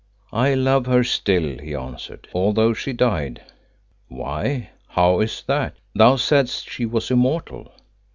[0.33, 3.43] "I love her still," he answered, "although she died."
[4.07, 5.75] "Why, how is that?
[5.93, 7.71] Thou saidst she was immortal."